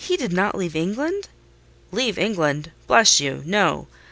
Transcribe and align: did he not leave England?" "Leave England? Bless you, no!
did 0.07 0.19
he 0.19 0.27
not 0.29 0.57
leave 0.57 0.75
England?" 0.75 1.27
"Leave 1.91 2.17
England? 2.17 2.71
Bless 2.87 3.19
you, 3.19 3.43
no! 3.45 3.85